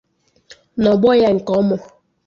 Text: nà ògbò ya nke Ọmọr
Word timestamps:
nà 0.81 0.89
ògbò 0.93 1.09
ya 1.21 1.29
nke 1.35 1.51
Ọmọr 1.61 1.81